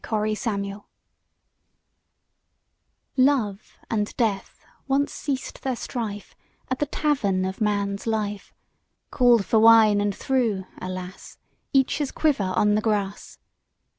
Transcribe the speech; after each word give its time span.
THE 0.03 0.15
EXPLANATION 0.15 0.81
Love 3.17 3.77
and 3.91 4.17
Death 4.17 4.65
once 4.87 5.13
ceased 5.13 5.61
their 5.61 5.75
strife 5.75 6.35
At 6.71 6.79
the 6.79 6.87
Tavern 6.87 7.45
of 7.45 7.61
Man's 7.61 8.07
Life. 8.07 8.51
Called 9.11 9.45
for 9.45 9.59
wine, 9.59 10.01
and 10.01 10.15
threw— 10.15 10.65
alas!— 10.79 11.37
Each 11.71 11.99
his 11.99 12.11
quiver 12.11 12.51
on 12.55 12.73
the 12.73 12.81
grass. 12.81 13.37